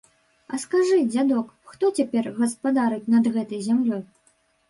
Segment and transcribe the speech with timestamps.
[0.53, 4.01] А скажы, дзядок, хто цяпер гаспадарыць над гэтай зямлёй?